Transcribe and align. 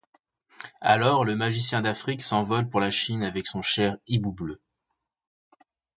Alors, 0.81 1.25
le 1.25 1.35
magicien 1.35 1.81
d'Afrique 1.81 2.23
s'envole 2.23 2.67
pour 2.67 2.79
la 2.79 2.89
Chine 2.89 3.21
avec 3.23 3.45
son 3.45 3.61
cher 3.61 3.97
hibou 4.07 4.31
bleu. 4.31 4.59